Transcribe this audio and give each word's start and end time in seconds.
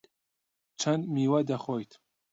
چەند 0.81 1.03
میوە 1.13 1.39
دەخۆیت؟ 1.49 1.91